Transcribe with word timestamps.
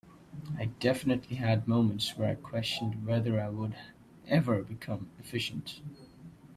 I 0.57 0.65
definitely 0.65 1.35
had 1.35 1.67
moments 1.67 2.17
where 2.17 2.29
I 2.31 2.33
questioned 2.33 3.05
whether 3.05 3.39
I 3.39 3.49
would 3.49 3.75
ever 4.25 4.63
become 4.63 5.11
efficient. 5.19 5.79